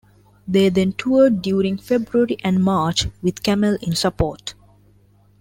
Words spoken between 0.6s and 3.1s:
then toured during February and March